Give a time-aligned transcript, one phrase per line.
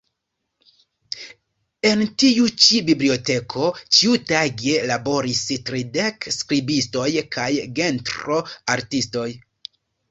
[1.89, 3.67] En tiu ĉi biblioteko
[3.99, 7.49] ĉiutage laboris tridek skribistoj kaj
[7.83, 9.31] gentro-artistoj.